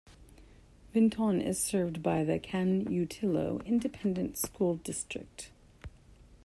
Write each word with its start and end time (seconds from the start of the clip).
Vinton 0.93 1.39
is 1.39 1.59
served 1.63 2.01
by 2.01 2.23
the 2.23 2.39
Canutillo 2.39 3.63
Independent 3.67 4.35
School 4.35 4.77
District. 4.77 5.51